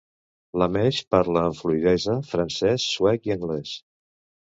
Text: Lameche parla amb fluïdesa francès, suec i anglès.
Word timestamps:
Lameche 0.61 1.03
parla 1.17 1.45
amb 1.51 1.59
fluïdesa 1.61 2.17
francès, 2.33 2.91
suec 2.97 3.33
i 3.33 3.39
anglès. 3.41 3.81